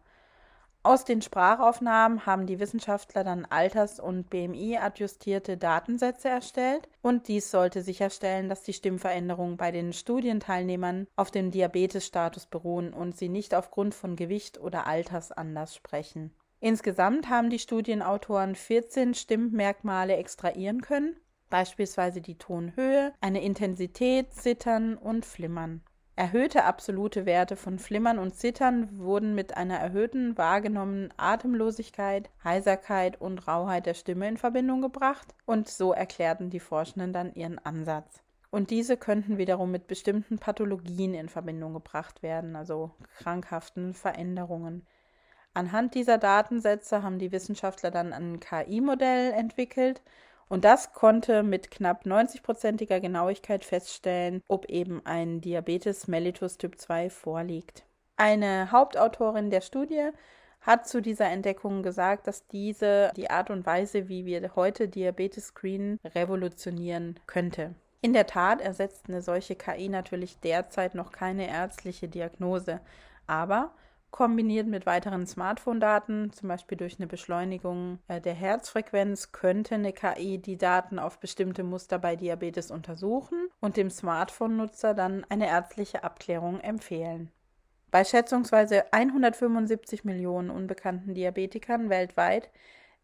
Aus 0.85 1.04
den 1.04 1.20
Sprachaufnahmen 1.20 2.26
haben 2.26 2.47
die 2.47 2.61
Wissenschaftler 2.61 3.25
dann 3.25 3.44
alters- 3.44 3.99
und 3.99 4.30
BMI-adjustierte 4.30 5.56
Datensätze 5.56 6.28
erstellt 6.28 6.88
und 7.02 7.26
dies 7.26 7.50
sollte 7.50 7.82
sicherstellen, 7.82 8.49
dass 8.49 8.62
die 8.62 8.73
Stimmveränderungen 8.73 9.56
bei 9.56 9.73
den 9.73 9.92
Studienteilnehmern 9.92 11.08
auf 11.16 11.32
dem 11.32 11.50
Diabetesstatus 11.50 12.47
beruhen 12.47 12.92
und 12.92 13.16
sie 13.16 13.28
nicht 13.28 13.56
aufgrund 13.56 13.97
von 13.97 14.14
Gewicht 14.14 14.61
oder 14.61 14.87
Alters 14.87 15.32
anders 15.32 15.75
sprechen. 15.75 16.32
Insgesamt 16.61 17.28
haben 17.28 17.50
die 17.50 17.58
Studienautoren 17.58 18.54
14 18.54 19.14
Stimmmerkmale 19.14 20.16
extrahieren 20.16 20.82
können, 20.82 21.16
beispielsweise 21.49 22.21
die 22.21 22.38
Tonhöhe, 22.38 23.12
eine 23.21 23.43
Intensität, 23.43 24.33
Zittern 24.33 24.97
und 24.97 25.26
Flimmern. 25.26 25.83
Erhöhte 26.19 26.64
absolute 26.64 27.26
Werte 27.26 27.55
von 27.55 27.78
Flimmern 27.78 28.19
und 28.19 28.35
Zittern 28.35 28.99
wurden 28.99 29.37
mit 29.37 29.57
einer 29.57 29.76
erhöhten 29.76 30.37
wahrgenommenen 30.37 31.14
Atemlosigkeit, 31.17 32.28
Heiserkeit 32.43 33.21
und 33.21 33.47
Rauheit 33.47 33.87
der 33.87 33.95
Stimme 33.95 34.26
in 34.26 34.37
Verbindung 34.37 34.83
gebracht 34.83 35.33
und 35.47 35.69
so 35.69 35.93
erklärten 35.93 36.50
die 36.50 36.59
Forschenden 36.59 37.12
dann 37.12 37.33
ihren 37.35 37.61
Ansatz. 37.61 38.21
Und 38.50 38.71
diese 38.71 38.97
könnten 38.97 39.38
wiederum 39.38 39.71
mit 39.71 39.87
bestimmten 39.87 40.40
Pathologien 40.40 41.14
in 41.14 41.28
Verbindung 41.28 41.75
gebracht 41.75 42.21
werden, 42.23 42.57
also 42.57 42.90
krankhaften 43.19 43.95
Veränderungen. 43.95 44.87
Anhand 45.55 45.95
dieser 45.95 46.19
Datensätze 46.19 47.05
haben 47.05 47.21
die 47.21 47.31
Wissenschaftler 47.31 47.93
dann 47.93 48.12
ein 48.12 48.40
KI-Modell 48.40 49.33
entwickelt, 49.33 50.02
und 50.49 50.64
das 50.64 50.93
konnte 50.93 51.43
mit 51.43 51.71
knapp 51.71 52.05
90-prozentiger 52.05 53.00
Genauigkeit 53.00 53.64
feststellen, 53.64 54.43
ob 54.49 54.67
eben 54.67 55.05
ein 55.05 55.40
Diabetes 55.40 56.09
mellitus 56.09 56.59
Typ 56.59 56.78
2 56.78 57.11
vorliegt. 57.11 57.85
Eine 58.17 58.73
Hauptautorin 58.73 59.50
der 59.50 59.61
Studie 59.61 60.11
hat 60.61 60.88
zu 60.88 61.00
dieser 61.00 61.26
Entdeckung 61.26 61.83
gesagt, 61.83 62.26
dass 62.26 62.47
diese 62.47 63.12
die 63.17 63.31
Art 63.31 63.50
und 63.50 63.64
Weise, 63.64 64.09
wie 64.09 64.26
wir 64.26 64.57
heute 64.57 64.88
Diabetes 64.88 65.49
screenen, 65.49 66.00
revolutionieren 66.05 67.21
könnte. 67.26 67.75
In 68.00 68.12
der 68.12 68.26
Tat 68.26 68.61
ersetzt 68.61 69.09
eine 69.09 69.23
solche 69.23 69.57
KI 69.57 69.88
natürlich 69.88 70.38
derzeit 70.40 70.95
noch 70.95 71.12
keine 71.12 71.49
ärztliche 71.49 72.09
Diagnose, 72.09 72.81
aber 73.26 73.73
Kombiniert 74.10 74.66
mit 74.66 74.86
weiteren 74.86 75.26
Smartphone-Daten, 75.26 76.32
zum 76.32 76.48
Beispiel 76.48 76.78
durch 76.78 76.98
eine 76.98 77.06
Beschleunigung 77.06 77.98
äh, 78.08 78.20
der 78.20 78.34
Herzfrequenz, 78.34 79.32
könnte 79.32 79.74
eine 79.74 79.92
KI 79.92 80.38
die 80.38 80.56
Daten 80.56 80.98
auf 80.98 81.20
bestimmte 81.20 81.62
Muster 81.62 81.98
bei 81.98 82.16
Diabetes 82.16 82.70
untersuchen 82.70 83.48
und 83.60 83.76
dem 83.76 83.90
Smartphone-Nutzer 83.90 84.94
dann 84.94 85.24
eine 85.28 85.48
ärztliche 85.48 86.04
Abklärung 86.04 86.58
empfehlen. 86.60 87.30
Bei 87.90 88.02
schätzungsweise 88.04 88.92
175 88.92 90.04
Millionen 90.04 90.50
unbekannten 90.50 91.14
Diabetikern 91.14 91.90
weltweit 91.90 92.50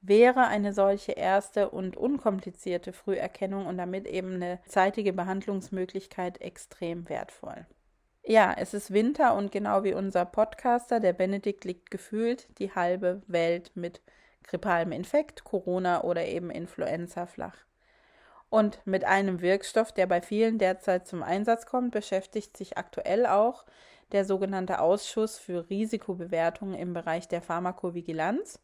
wäre 0.00 0.46
eine 0.46 0.73
solche 0.73 1.12
erste 1.12 1.70
und 1.70 1.96
unkomplizierte 1.96 2.92
Früherkennung 2.92 3.66
und 3.66 3.78
damit 3.78 4.06
eben 4.06 4.34
eine 4.34 4.58
zeitige 4.66 5.12
Behandlungsmöglichkeit 5.12 6.40
extrem 6.40 7.08
wertvoll. 7.08 7.66
Ja, 8.26 8.54
es 8.57 8.73
ist 8.73 8.90
Winter 8.90 9.35
und 9.35 9.52
genau 9.52 9.85
wie 9.85 9.93
unser 9.93 10.25
Podcaster, 10.25 10.99
der 10.99 11.12
Benedikt, 11.12 11.64
liegt 11.66 11.90
gefühlt 11.90 12.59
die 12.59 12.75
halbe 12.75 13.21
Welt 13.26 13.71
mit 13.75 14.00
grippalem 14.45 14.93
Infekt, 14.93 15.45
Corona 15.45 16.04
oder 16.04 16.25
eben 16.25 16.49
Influenza 16.50 17.26
flach. 17.26 17.57
Und 18.49 18.81
mit 18.87 19.04
einem 19.04 19.43
Wirkstoff, 19.43 19.93
der 19.93 20.07
bei 20.07 20.23
vielen 20.23 20.59
derzeit 20.59 21.07
zum 21.07 21.23
Einsatz 21.23 21.66
kommt, 21.66 21.90
beschäftigt 21.90 22.57
sich 22.57 22.78
aktuell 22.78 23.26
auch 23.26 23.66
der 24.12 24.25
sogenannte 24.25 24.81
Ausschuss 24.81 25.38
für 25.38 25.69
Risikobewertung 25.69 26.73
im 26.73 26.95
Bereich 26.95 27.28
der 27.28 27.43
Pharmakovigilanz. 27.43 28.59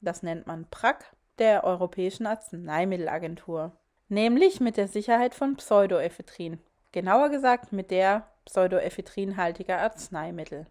Das 0.00 0.24
nennt 0.24 0.48
man 0.48 0.68
PRAC 0.68 1.04
der 1.38 1.62
Europäischen 1.62 2.26
Arzneimittelagentur. 2.26 3.72
Nämlich 4.08 4.58
mit 4.58 4.76
der 4.76 4.88
Sicherheit 4.88 5.34
von 5.36 5.56
Pseudoephedrin. 5.56 6.58
Genauer 6.92 7.28
gesagt 7.28 7.72
mit 7.72 7.92
der 7.92 8.26
pseudoephedrinhaltiger 8.46 9.78
Arzneimittel. 9.78 10.66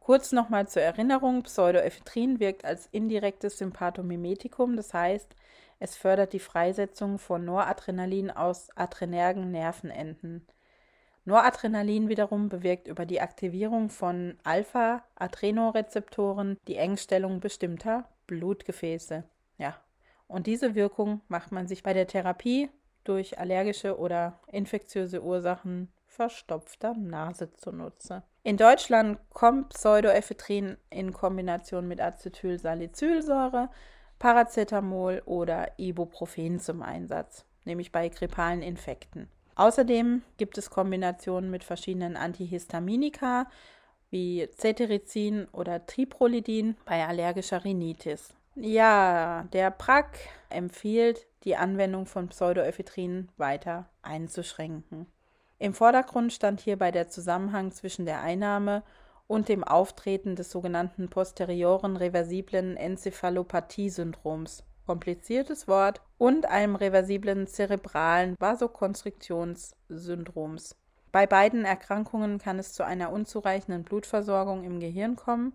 Kurz 0.00 0.32
nochmal 0.32 0.68
zur 0.68 0.82
Erinnerung: 0.82 1.42
Pseudoephedrin 1.42 2.38
wirkt 2.38 2.66
als 2.66 2.86
indirektes 2.92 3.56
Sympathomimetikum, 3.56 4.76
das 4.76 4.92
heißt, 4.92 5.34
es 5.78 5.96
fördert 5.96 6.34
die 6.34 6.38
Freisetzung 6.38 7.18
von 7.18 7.44
Noradrenalin 7.44 8.30
aus 8.30 8.68
adrenergen 8.76 9.50
Nervenenden. 9.50 10.46
Noradrenalin 11.24 12.08
wiederum 12.08 12.48
bewirkt 12.48 12.86
über 12.88 13.06
die 13.06 13.20
Aktivierung 13.20 13.90
von 13.90 14.38
Alpha-Adrenorezeptoren 14.44 16.56
die 16.66 16.76
Engstellung 16.76 17.40
bestimmter 17.40 18.08
Blutgefäße. 18.26 19.24
Ja, 19.58 19.76
und 20.26 20.46
diese 20.46 20.74
Wirkung 20.74 21.20
macht 21.28 21.52
man 21.52 21.68
sich 21.68 21.82
bei 21.82 21.92
der 21.92 22.06
Therapie 22.06 22.70
durch 23.08 23.38
allergische 23.38 23.98
oder 23.98 24.38
infektiöse 24.52 25.22
Ursachen 25.22 25.90
verstopfter 26.06 26.94
Nase 26.94 27.52
zunutze. 27.52 28.22
In 28.42 28.56
Deutschland 28.56 29.18
kommt 29.30 29.70
Pseudoephedrin 29.70 30.76
in 30.90 31.12
Kombination 31.12 31.86
mit 31.86 32.00
Acetylsalicylsäure, 32.00 33.70
Paracetamol 34.18 35.22
oder 35.26 35.78
Ibuprofen 35.78 36.58
zum 36.58 36.82
Einsatz, 36.82 37.44
nämlich 37.64 37.92
bei 37.92 38.08
grippalen 38.08 38.62
Infekten. 38.62 39.28
Außerdem 39.54 40.22
gibt 40.36 40.58
es 40.58 40.70
Kombinationen 40.70 41.50
mit 41.50 41.62
verschiedenen 41.62 42.16
Antihistaminika 42.16 43.46
wie 44.10 44.48
Cetirizin 44.56 45.46
oder 45.52 45.86
Triprolidin 45.86 46.76
bei 46.84 47.06
allergischer 47.06 47.64
Rhinitis. 47.64 48.34
Ja, 48.56 49.46
der 49.52 49.70
PRAC 49.70 50.18
empfiehlt, 50.50 51.27
die 51.44 51.56
Anwendung 51.56 52.06
von 52.06 52.28
Pseudoephedrin 52.28 53.28
weiter 53.36 53.88
einzuschränken. 54.02 55.06
Im 55.58 55.74
Vordergrund 55.74 56.32
stand 56.32 56.60
hierbei 56.60 56.90
der 56.90 57.08
Zusammenhang 57.08 57.72
zwischen 57.72 58.06
der 58.06 58.20
Einnahme 58.20 58.82
und 59.26 59.48
dem 59.48 59.64
Auftreten 59.64 60.36
des 60.36 60.50
sogenannten 60.50 61.10
posterioren 61.10 61.96
reversiblen 61.96 62.76
Enzephalopathie-Syndroms 62.76 64.64
kompliziertes 64.88 65.68
Wort 65.68 66.00
und 66.16 66.46
einem 66.46 66.74
reversiblen 66.74 67.46
zerebralen 67.46 68.34
Vasokonstriktionssyndroms. 68.40 70.74
Bei 71.12 71.26
beiden 71.26 71.66
Erkrankungen 71.66 72.38
kann 72.38 72.58
es 72.58 72.72
zu 72.72 72.86
einer 72.86 73.12
unzureichenden 73.12 73.84
Blutversorgung 73.84 74.64
im 74.64 74.80
Gehirn 74.80 75.14
kommen, 75.14 75.52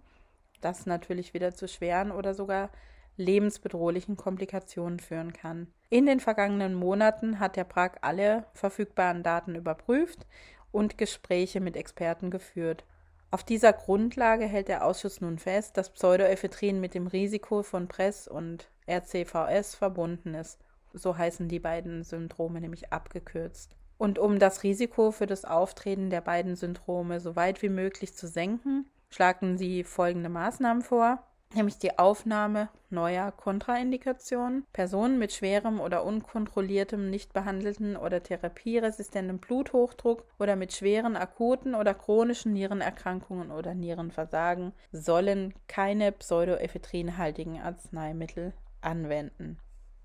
das 0.61 0.85
natürlich 0.85 1.33
wieder 1.33 1.55
zu 1.55 1.67
schweren 1.67 2.11
oder 2.11 2.35
sogar 2.35 2.69
lebensbedrohlichen 3.17 4.17
Komplikationen 4.17 4.99
führen 4.99 5.33
kann. 5.33 5.67
In 5.89 6.05
den 6.05 6.19
vergangenen 6.19 6.73
Monaten 6.73 7.39
hat 7.39 7.55
der 7.55 7.63
Prag 7.63 7.93
alle 8.01 8.45
verfügbaren 8.53 9.23
Daten 9.23 9.55
überprüft 9.55 10.25
und 10.71 10.97
Gespräche 10.97 11.61
mit 11.61 11.75
Experten 11.75 12.31
geführt. 12.31 12.85
Auf 13.31 13.43
dieser 13.43 13.73
Grundlage 13.73 14.45
hält 14.45 14.67
der 14.67 14.85
Ausschuss 14.85 15.21
nun 15.21 15.39
fest, 15.39 15.77
dass 15.77 15.91
Pseudoephedrin 15.91 16.79
mit 16.79 16.93
dem 16.93 17.07
Risiko 17.07 17.63
von 17.63 17.87
Press 17.87 18.27
und 18.27 18.69
RCVS 18.87 19.75
verbunden 19.75 20.35
ist. 20.35 20.59
So 20.93 21.17
heißen 21.17 21.47
die 21.47 21.59
beiden 21.59 22.03
Syndrome 22.03 22.61
nämlich 22.61 22.93
abgekürzt. 22.93 23.75
Und 23.97 24.19
um 24.19 24.37
das 24.37 24.63
Risiko 24.63 25.11
für 25.11 25.25
das 25.25 25.45
Auftreten 25.45 26.09
der 26.09 26.21
beiden 26.21 26.55
Syndrome 26.55 27.19
so 27.19 27.35
weit 27.35 27.61
wie 27.61 27.69
möglich 27.69 28.15
zu 28.15 28.27
senken, 28.27 28.87
schlagen 29.09 29.57
sie 29.57 29.83
folgende 29.83 30.29
Maßnahmen 30.29 30.83
vor 30.83 31.23
nämlich 31.55 31.77
die 31.77 31.97
Aufnahme 31.97 32.69
neuer 32.89 33.31
Kontraindikationen. 33.31 34.65
Personen 34.71 35.19
mit 35.19 35.33
schwerem 35.33 35.79
oder 35.79 36.03
unkontrolliertem, 36.05 37.09
nicht 37.09 37.33
behandelten 37.33 37.97
oder 37.97 38.21
therapieresistenten 38.21 39.39
Bluthochdruck 39.39 40.25
oder 40.39 40.55
mit 40.55 40.73
schweren 40.73 41.15
akuten 41.15 41.75
oder 41.75 41.93
chronischen 41.93 42.53
Nierenerkrankungen 42.53 43.51
oder 43.51 43.73
Nierenversagen 43.73 44.73
sollen 44.91 45.53
keine 45.67 46.11
pseudoephedrinhaltigen 46.11 47.59
Arzneimittel 47.61 48.53
anwenden. 48.81 49.57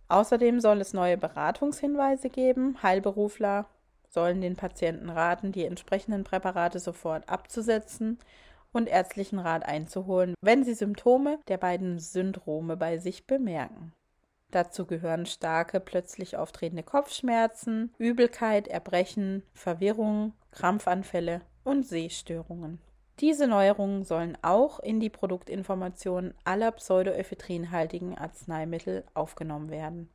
Außerdem 0.09 0.61
soll 0.61 0.81
es 0.81 0.95
neue 0.95 1.19
Beratungshinweise 1.19 2.31
geben. 2.31 2.83
Heilberufler 2.83 3.67
sollen 4.09 4.41
den 4.41 4.57
Patienten 4.57 5.11
raten, 5.11 5.53
die 5.53 5.67
entsprechenden 5.67 6.25
Präparate 6.25 6.79
sofort 6.79 7.29
abzusetzen 7.29 8.19
und 8.79 8.89
ärztlichen 8.89 9.39
Rat 9.39 9.67
einzuholen, 9.67 10.35
wenn 10.41 10.65
sie 10.65 10.73
Symptome 10.73 11.39
der 11.49 11.59
beiden 11.59 11.99
Syndrome 11.99 12.77
bei 12.77 12.97
sich 12.97 13.27
bemerken. 13.27 13.93
Dazu 14.51 14.87
gehören 14.87 15.27
starke, 15.27 15.79
plötzlich 15.79 16.39
auftretende 16.39 16.83
Kopfschmerzen, 16.83 17.93
Übelkeit, 17.99 18.67
Erbrechen, 18.67 19.43
Verwirrung, 19.53 20.33
Krampfanfälle 20.53 21.43
und 21.65 21.87
Sehstörungen. 21.87 22.81
Diese 23.21 23.47
Neuerungen 23.47 24.05
sollen 24.05 24.39
auch 24.43 24.79
in 24.81 25.01
die 25.01 25.11
Produktinformationen 25.11 26.33
aller 26.45 26.71
pseudoephedrinhaltigen 26.73 28.17
Arzneimittel 28.17 29.05
aufgenommen 29.13 29.71
werden. 29.71 30.09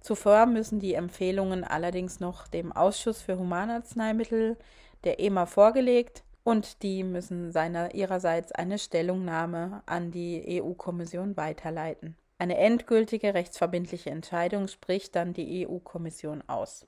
Zuvor 0.00 0.46
müssen 0.46 0.78
die 0.78 0.94
Empfehlungen 0.94 1.64
allerdings 1.64 2.20
noch 2.20 2.46
dem 2.46 2.72
Ausschuss 2.72 3.22
für 3.22 3.38
Humanarzneimittel 3.38 4.56
der 5.02 5.18
EMA 5.18 5.46
vorgelegt 5.46 6.23
und 6.44 6.82
die 6.82 7.02
müssen 7.02 7.50
seiner, 7.50 7.94
ihrerseits 7.94 8.52
eine 8.52 8.78
Stellungnahme 8.78 9.82
an 9.86 10.10
die 10.10 10.62
EU-Kommission 10.62 11.36
weiterleiten. 11.36 12.16
Eine 12.38 12.58
endgültige 12.58 13.34
rechtsverbindliche 13.34 14.10
Entscheidung 14.10 14.68
spricht 14.68 15.16
dann 15.16 15.32
die 15.32 15.66
EU-Kommission 15.66 16.42
aus. 16.46 16.86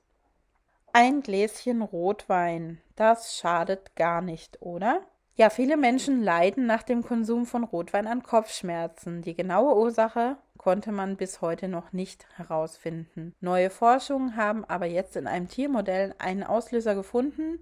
Ein 0.93 1.21
Gläschen 1.21 1.81
Rotwein, 1.81 2.79
das 2.95 3.35
schadet 3.37 3.95
gar 3.95 4.21
nicht, 4.21 4.61
oder? 4.61 5.01
Ja, 5.35 5.51
viele 5.51 5.77
Menschen 5.77 6.23
leiden 6.23 6.65
nach 6.65 6.81
dem 6.81 7.03
Konsum 7.03 7.45
von 7.45 7.63
Rotwein 7.63 8.07
an 8.07 8.23
Kopfschmerzen. 8.23 9.21
Die 9.21 9.35
genaue 9.35 9.75
Ursache 9.75 10.37
konnte 10.57 10.91
man 10.91 11.15
bis 11.15 11.41
heute 11.41 11.67
noch 11.67 11.93
nicht 11.93 12.25
herausfinden. 12.37 13.35
Neue 13.39 13.69
Forschungen 13.69 14.35
haben 14.35 14.65
aber 14.65 14.87
jetzt 14.87 15.15
in 15.15 15.27
einem 15.27 15.47
Tiermodell 15.47 16.15
einen 16.17 16.43
Auslöser 16.43 16.95
gefunden, 16.95 17.59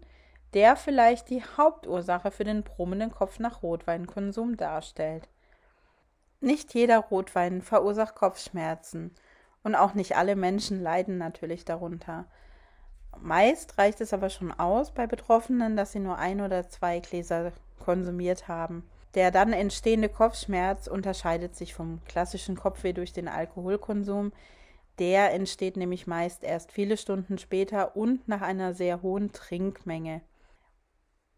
der 0.54 0.75
vielleicht 0.75 1.30
die 1.30 1.44
Hauptursache 1.44 2.32
für 2.32 2.44
den 2.44 2.64
brummenden 2.64 3.12
Kopf 3.12 3.40
nach 3.40 3.64
Rotweinkonsum 3.64 4.58
darstellt. 4.58 5.28
Nicht 6.40 6.74
jeder 6.74 7.00
Rotwein 7.00 7.62
verursacht 7.62 8.16
Kopfschmerzen 8.16 9.16
und 9.64 9.75
auch 9.75 9.96
nicht 9.96 10.16
alle 10.16 10.36
Menschen 10.36 10.82
leiden 10.82 11.18
natürlich 11.18 11.66
darunter. 11.66 12.25
Meist 13.20 13.78
reicht 13.78 14.02
es 14.02 14.14
aber 14.14 14.30
schon 14.30 14.52
aus 14.52 14.92
bei 14.92 15.08
Betroffenen, 15.08 15.75
dass 15.75 15.92
sie 15.92 16.00
nur 16.00 16.18
ein 16.18 16.42
oder 16.42 16.68
zwei 16.70 17.00
Gläser 17.00 17.52
konsumiert 17.80 18.48
haben. 18.48 18.88
Der 19.16 19.32
dann 19.32 19.54
entstehende 19.54 20.10
Kopfschmerz 20.10 20.88
unterscheidet 20.88 21.56
sich 21.56 21.74
vom 21.74 22.02
klassischen 22.06 22.56
Kopfweh 22.56 22.94
durch 22.94 23.14
den 23.14 23.28
Alkoholkonsum. 23.28 24.34
Der 25.00 25.34
entsteht 25.34 25.78
nämlich 25.78 26.06
meist 26.06 26.44
erst 26.44 26.72
viele 26.72 26.98
Stunden 26.98 27.38
später 27.38 27.96
und 27.96 28.28
nach 28.28 28.42
einer 28.42 28.74
sehr 28.74 29.02
hohen 29.02 29.32
Trinkmenge. 29.32 30.22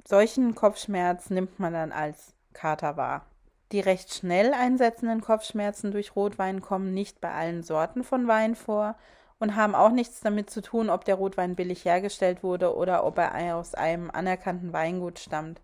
Solchen 0.10 0.56
Kopfschmerz 0.56 1.32
nimmt 1.32 1.60
man 1.60 1.74
dann 1.74 1.92
als 1.92 2.34
Kater 2.54 2.96
wahr. 2.96 3.26
Die 3.74 3.82
recht 3.82 4.14
schnell 4.14 4.54
einsetzenden 4.54 5.20
Kopfschmerzen 5.20 5.92
durch 5.92 6.16
Rotwein 6.16 6.62
kommen 6.62 6.94
nicht 6.94 7.20
bei 7.20 7.30
allen 7.34 7.62
Sorten 7.62 8.06
von 8.06 8.26
Wein 8.26 8.56
vor 8.56 8.96
und 9.38 9.58
haben 9.58 9.76
auch 9.76 9.92
nichts 9.92 10.22
damit 10.22 10.50
zu 10.50 10.62
tun, 10.62 10.90
ob 10.90 11.04
der 11.04 11.16
Rotwein 11.16 11.58
billig 11.58 11.84
hergestellt 11.84 12.42
wurde 12.42 12.74
oder 12.74 13.04
ob 13.04 13.18
er 13.18 13.58
aus 13.58 13.76
einem 13.76 14.10
anerkannten 14.10 14.72
Weingut 14.72 15.20
stammt. 15.20 15.60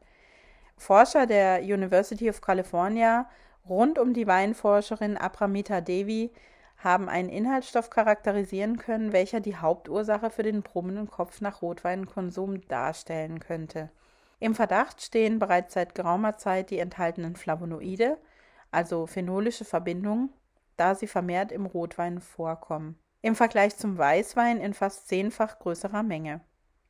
Forscher 0.75 1.25
der 1.25 1.61
University 1.61 2.29
of 2.29 2.41
California 2.41 3.29
rund 3.69 3.97
um 3.97 4.13
die 4.13 4.27
Weinforscherin 4.27 5.15
Apramita 5.15 5.79
Devi 5.79 6.33
haben 6.79 7.07
einen 7.07 7.29
Inhaltsstoff 7.29 7.89
charakterisieren 7.89 8.75
können, 8.75 9.13
welcher 9.13 9.39
die 9.39 9.55
Hauptursache 9.55 10.29
für 10.29 10.43
den 10.43 10.63
brummenden 10.63 11.09
Kopf 11.09 11.39
nach 11.39 11.61
Rotweinkonsum 11.61 12.67
darstellen 12.67 13.39
könnte. 13.39 13.89
Im 14.43 14.55
Verdacht 14.55 15.01
stehen 15.01 15.39
bereits 15.39 15.73
seit 15.73 15.95
geraumer 15.95 16.37
Zeit 16.37 16.69
die 16.69 16.79
enthaltenen 16.79 17.37
Flavonoide, 17.37 18.17
also 18.71 19.07
phenolische 19.07 19.63
Verbindungen, 19.63 20.33
da 20.75 20.95
sie 20.95 21.07
vermehrt 21.07 21.53
im 21.53 21.65
Rotwein 21.65 22.19
vorkommen. 22.19 22.99
Im 23.21 23.35
Vergleich 23.35 23.77
zum 23.77 23.97
Weißwein 23.97 24.59
in 24.59 24.73
fast 24.73 25.07
zehnfach 25.07 25.59
größerer 25.59 26.03
Menge. 26.03 26.41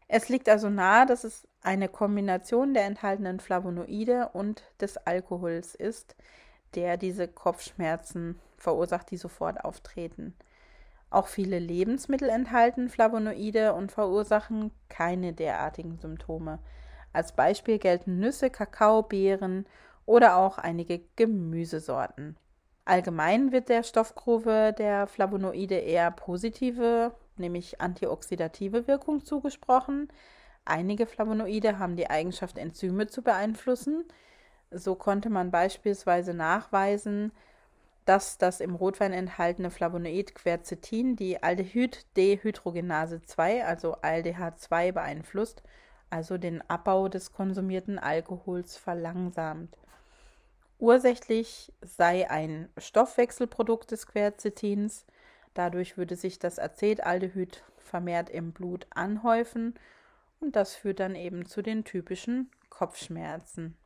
Es 0.08 0.30
liegt 0.30 0.50
also 0.50 0.72
nahe, 0.72 1.06
dass 1.06 1.24
es 1.24 1.48
eine 1.62 1.90
Kombination 1.90 2.74
der 2.74 2.86
enthaltenen 2.86 3.40
Flavonoide 3.40 4.30
und 4.34 4.64
des 4.82 4.98
Alkohols 4.98 5.76
ist, 5.76 6.16
der 6.74 6.98
diese 6.98 7.28
Kopfschmerzen 7.28 8.40
verursacht, 8.58 9.12
die 9.12 9.18
sofort 9.18 9.64
auftreten. 9.64 10.36
Auch 11.12 11.28
viele 11.28 11.60
Lebensmittel 11.60 12.30
enthalten 12.30 12.90
Flavonoide 12.90 13.76
und 13.76 13.92
verursachen 13.92 14.72
keine 14.90 15.34
derartigen 15.34 16.00
Symptome. 16.00 16.58
Als 17.14 17.32
Beispiel 17.32 17.80
gelten 17.80 18.20
Nüsse, 18.20 18.50
Kakao, 18.50 19.04
Beeren 19.04 19.66
oder 20.06 20.36
auch 20.36 20.58
einige 20.58 21.02
Gemüsesorten. 21.16 22.36
Allgemein 22.86 23.54
wird 23.54 23.70
der 23.70 23.84
Stoffgrube 23.84 24.76
der 24.78 25.08
Flavonoide 25.08 25.76
eher 25.76 26.12
positive 26.12 27.14
nämlich 27.38 27.82
antioxidative 27.82 28.88
Wirkung 28.88 29.26
zugesprochen. 29.26 30.10
Einige 30.66 31.06
Flavonoide 31.06 31.80
haben 31.80 31.96
die 31.96 32.10
Eigenschaft, 32.10 32.58
Enzyme 32.58 33.08
zu 33.08 33.22
beeinflussen. 33.22 34.06
So 34.72 34.96
konnte 34.96 35.30
man 35.30 35.52
beispielsweise 35.52 36.34
nachweisen, 36.34 37.32
dass 38.06 38.38
das 38.38 38.60
im 38.60 38.76
Rotwein 38.76 39.14
enthaltene 39.14 39.72
Flavonoid 39.72 40.36
Quercetin 40.36 41.16
die 41.16 41.42
Aldehyd-Dehydrogenase 41.42 43.22
2, 43.22 43.66
also 43.66 43.96
ALDH2, 43.98 44.92
beeinflusst, 44.92 45.64
also 46.14 46.38
den 46.38 46.62
Abbau 46.70 47.10
des 47.10 47.34
konsumierten 47.34 48.00
Alkohols 48.00 48.78
verlangsamt. 48.78 49.78
Ursächlich 50.80 51.74
sei 51.82 52.30
ein 52.30 52.70
Stoffwechselprodukt 52.78 53.92
des 53.92 54.08
Quercetins, 54.08 55.06
Dadurch 55.54 55.98
würde 55.98 56.16
sich 56.16 56.40
das 56.40 56.60
Acetaldehyd 56.60 57.64
vermehrt 57.78 58.30
im 58.30 58.52
Blut 58.54 58.88
anhäufen 58.94 59.76
und 60.40 60.56
das 60.56 60.76
führt 60.76 61.00
dann 61.00 61.16
eben 61.16 61.46
zu 61.46 61.62
den 61.62 61.84
typischen 61.84 62.50
Kopfschmerzen. 62.70 63.78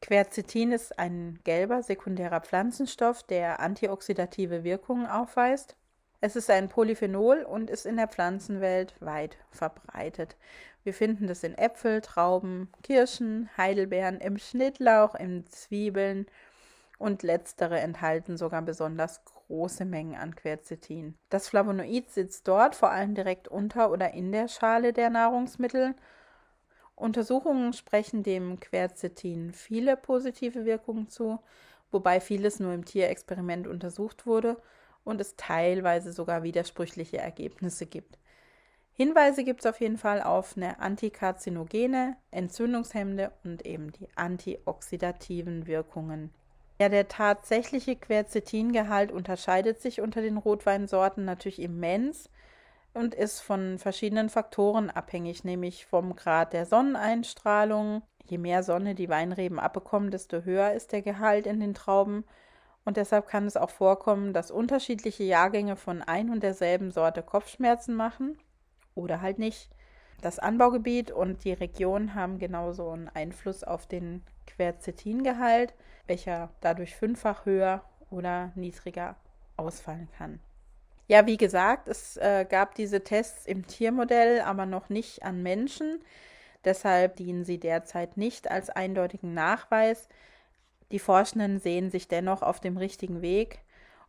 Quercetin 0.00 0.70
ist 0.70 0.98
ein 0.98 1.40
gelber 1.42 1.82
sekundärer 1.82 2.40
Pflanzenstoff, 2.40 3.24
der 3.24 3.58
antioxidative 3.58 4.62
Wirkungen 4.62 5.06
aufweist. 5.06 5.76
Es 6.20 6.36
ist 6.36 6.50
ein 6.50 6.68
Polyphenol 6.68 7.42
und 7.42 7.68
ist 7.68 7.84
in 7.84 7.96
der 7.96 8.06
Pflanzenwelt 8.06 8.94
weit 9.00 9.36
verbreitet. 9.50 10.36
Wir 10.88 10.94
finden 10.94 11.26
das 11.26 11.44
in 11.44 11.52
Äpfel, 11.58 12.00
Trauben, 12.00 12.70
Kirschen, 12.82 13.50
Heidelbeeren, 13.58 14.22
im 14.22 14.38
Schnittlauch, 14.38 15.14
in 15.14 15.44
Zwiebeln 15.44 16.24
und 16.96 17.22
letztere 17.22 17.78
enthalten 17.78 18.38
sogar 18.38 18.62
besonders 18.62 19.22
große 19.26 19.84
Mengen 19.84 20.14
an 20.14 20.34
Quercetin. 20.34 21.14
Das 21.28 21.46
Flavonoid 21.46 22.10
sitzt 22.10 22.48
dort 22.48 22.74
vor 22.74 22.90
allem 22.90 23.14
direkt 23.14 23.48
unter 23.48 23.90
oder 23.90 24.14
in 24.14 24.32
der 24.32 24.48
Schale 24.48 24.94
der 24.94 25.10
Nahrungsmittel. 25.10 25.94
Untersuchungen 26.94 27.74
sprechen 27.74 28.22
dem 28.22 28.58
Quercetin 28.58 29.52
viele 29.52 29.94
positive 29.94 30.64
Wirkungen 30.64 31.10
zu, 31.10 31.38
wobei 31.90 32.18
vieles 32.18 32.60
nur 32.60 32.72
im 32.72 32.86
Tierexperiment 32.86 33.66
untersucht 33.66 34.24
wurde 34.24 34.56
und 35.04 35.20
es 35.20 35.36
teilweise 35.36 36.14
sogar 36.14 36.44
widersprüchliche 36.44 37.18
Ergebnisse 37.18 37.84
gibt. 37.84 38.18
Hinweise 39.00 39.44
gibt 39.44 39.60
es 39.60 39.66
auf 39.66 39.80
jeden 39.80 39.96
Fall 39.96 40.20
auf 40.20 40.56
eine 40.56 40.80
antikarzinogene, 40.80 42.16
entzündungshemmende 42.32 43.30
und 43.44 43.64
eben 43.64 43.92
die 43.92 44.08
antioxidativen 44.16 45.68
Wirkungen. 45.68 46.34
Ja, 46.80 46.88
der 46.88 47.06
tatsächliche 47.06 47.94
Quercetingehalt 47.94 49.12
unterscheidet 49.12 49.80
sich 49.80 50.00
unter 50.00 50.20
den 50.20 50.36
Rotweinsorten 50.36 51.24
natürlich 51.24 51.62
immens 51.62 52.28
und 52.92 53.14
ist 53.14 53.38
von 53.38 53.78
verschiedenen 53.78 54.30
Faktoren 54.30 54.90
abhängig, 54.90 55.44
nämlich 55.44 55.86
vom 55.86 56.16
Grad 56.16 56.52
der 56.52 56.66
Sonneneinstrahlung. 56.66 58.02
Je 58.24 58.38
mehr 58.38 58.64
Sonne 58.64 58.96
die 58.96 59.08
Weinreben 59.08 59.60
abbekommen, 59.60 60.10
desto 60.10 60.42
höher 60.42 60.72
ist 60.72 60.90
der 60.90 61.02
Gehalt 61.02 61.46
in 61.46 61.60
den 61.60 61.74
Trauben. 61.74 62.24
Und 62.84 62.96
deshalb 62.96 63.28
kann 63.28 63.46
es 63.46 63.56
auch 63.56 63.70
vorkommen, 63.70 64.32
dass 64.32 64.50
unterschiedliche 64.50 65.22
Jahrgänge 65.22 65.76
von 65.76 66.02
ein 66.02 66.30
und 66.30 66.42
derselben 66.42 66.90
Sorte 66.90 67.22
Kopfschmerzen 67.22 67.94
machen 67.94 68.36
oder 68.98 69.22
halt 69.22 69.38
nicht. 69.38 69.70
Das 70.20 70.38
Anbaugebiet 70.38 71.10
und 71.12 71.44
die 71.44 71.52
Region 71.52 72.14
haben 72.14 72.38
genauso 72.38 72.90
einen 72.90 73.08
Einfluss 73.08 73.62
auf 73.62 73.86
den 73.86 74.22
Quercetingehalt, 74.46 75.74
welcher 76.06 76.50
dadurch 76.60 76.96
fünffach 76.96 77.46
höher 77.46 77.84
oder 78.10 78.50
niedriger 78.56 79.16
ausfallen 79.56 80.08
kann. 80.18 80.40
Ja, 81.06 81.26
wie 81.26 81.36
gesagt, 81.36 81.88
es 81.88 82.16
äh, 82.18 82.44
gab 82.48 82.74
diese 82.74 83.02
Tests 83.02 83.46
im 83.46 83.66
Tiermodell, 83.66 84.40
aber 84.40 84.66
noch 84.66 84.88
nicht 84.88 85.22
an 85.22 85.42
Menschen. 85.42 86.00
Deshalb 86.64 87.16
dienen 87.16 87.44
sie 87.44 87.58
derzeit 87.58 88.16
nicht 88.16 88.50
als 88.50 88.68
eindeutigen 88.68 89.32
Nachweis. 89.32 90.08
Die 90.90 90.98
Forschenden 90.98 91.60
sehen 91.60 91.90
sich 91.90 92.08
dennoch 92.08 92.42
auf 92.42 92.60
dem 92.60 92.76
richtigen 92.76 93.22
Weg 93.22 93.60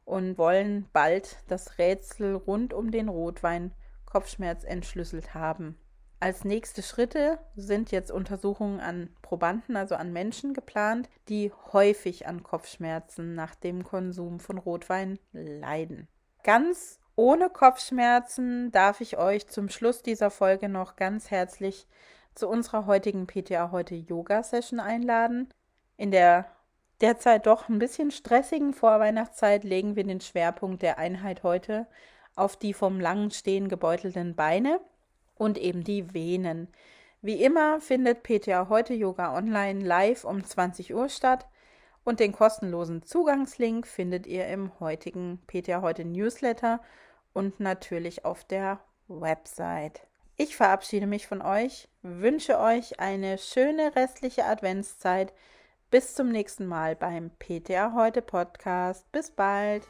und 0.06 0.38
wollen 0.38 0.90
bald 0.92 1.38
das 1.48 1.78
Rätsel 1.78 2.36
rund 2.36 2.74
um 2.74 2.90
den 2.90 3.10
Rotwein 3.10 3.72
Kopfschmerz 4.10 4.64
entschlüsselt 4.64 5.34
haben. 5.34 5.78
Als 6.22 6.44
nächste 6.44 6.84
Schritte 6.84 7.40
sind 7.56 7.92
jetzt 7.92 8.12
Untersuchungen 8.12 8.82
an 8.82 9.10
Probanden, 9.22 9.78
also 9.78 9.96
an 9.96 10.12
Menschen 10.12 10.54
geplant, 10.54 11.10
die 11.30 11.54
häufig 11.72 12.28
an 12.28 12.44
Kopfschmerzen 12.44 13.36
nach 13.36 13.56
dem 13.56 13.86
Konsum 13.86 14.42
von 14.42 14.58
Rotwein 14.58 15.18
leiden. 15.32 16.10
Ganz 16.44 17.00
ohne 17.16 17.50
Kopfschmerzen 17.50 18.72
darf 18.72 19.00
ich 19.00 19.18
euch 19.18 19.48
zum 19.48 19.70
Schluss 19.70 20.04
dieser 20.04 20.30
Folge 20.30 20.68
noch 20.68 20.98
ganz 20.98 21.32
herzlich 21.32 21.88
zu 22.36 22.50
unserer 22.50 22.86
heutigen 22.86 23.28
PTA 23.28 23.72
heute 23.72 23.96
Yoga 23.96 24.44
Session 24.44 24.80
einladen. 24.80 25.50
In 25.96 26.12
der 26.12 26.46
derzeit 27.02 27.46
doch 27.46 27.70
ein 27.70 27.80
bisschen 27.80 28.12
stressigen 28.12 28.74
Vorweihnachtszeit 28.74 29.64
legen 29.64 29.96
wir 29.96 30.04
den 30.04 30.22
Schwerpunkt 30.22 30.82
der 30.82 30.98
Einheit 30.98 31.44
heute 31.44 31.88
auf 32.40 32.58
die 32.58 32.74
vom 32.74 33.00
langen 33.00 33.32
Stehen 33.32 33.70
gebeutelten 33.70 34.36
Beine 34.36 34.80
und 35.36 35.58
eben 35.58 35.84
die 35.84 36.14
Venen. 36.14 36.68
Wie 37.22 37.44
immer 37.44 37.82
findet 37.82 38.24
PTA 38.24 38.70
heute 38.70 38.94
Yoga 38.94 39.36
online 39.36 39.84
live 39.84 40.24
um 40.24 40.44
20 40.44 40.94
Uhr 40.94 41.10
statt 41.10 41.48
und 42.04 42.20
den 42.20 42.32
kostenlosen 42.32 43.04
Zugangslink 43.04 43.86
findet 43.86 44.26
ihr 44.26 44.48
im 44.48 44.72
heutigen 44.80 45.42
PTA 45.48 45.82
heute 45.82 46.06
Newsletter 46.06 46.82
und 47.34 47.60
natürlich 47.60 48.26
auf 48.26 48.44
der 48.46 48.80
Website. 49.08 50.08
Ich 50.38 50.56
verabschiede 50.56 51.08
mich 51.08 51.28
von 51.28 51.42
euch, 51.42 51.90
wünsche 52.02 52.60
euch 52.60 53.00
eine 53.00 53.38
schöne 53.38 53.96
restliche 53.96 54.46
Adventszeit. 54.46 55.34
Bis 55.92 56.16
zum 56.16 56.30
nächsten 56.30 56.66
Mal 56.66 56.96
beim 56.96 57.32
PTA 57.32 57.94
heute 57.94 58.22
Podcast. 58.22 59.12
Bis 59.12 59.32
bald. 59.32 59.84